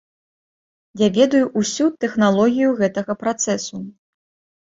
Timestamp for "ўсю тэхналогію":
1.61-2.69